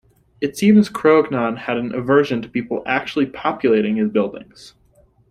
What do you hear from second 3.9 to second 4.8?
his buildings.